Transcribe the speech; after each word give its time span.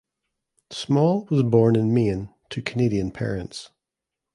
Small 0.71 1.25
was 1.29 1.43
born 1.43 1.75
in 1.75 1.93
Maine 1.93 2.33
to 2.49 2.63
Canadian 2.63 3.11
parents. 3.11 3.69